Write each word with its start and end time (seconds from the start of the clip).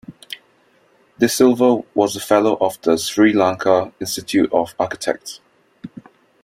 De 1.19 1.27
Silva 1.29 1.75
was 1.93 2.15
a 2.15 2.19
fellow 2.19 2.55
of 2.59 2.81
the 2.81 2.97
Sri 2.97 3.33
Lanka 3.33 3.93
Institute 4.01 4.51
of 4.51 4.73
Architects. 4.79 5.41